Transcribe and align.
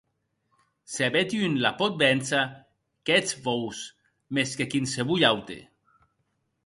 Se 0.93 1.05
bèth 1.13 1.33
un 1.43 1.53
la 1.63 1.71
pòt 1.79 1.93
véncer 2.03 2.45
qu’ètz 3.05 3.31
vos, 3.43 3.77
mès 4.33 4.49
que 4.57 4.65
quinsevolh 4.71 5.27
aute. 5.31 5.59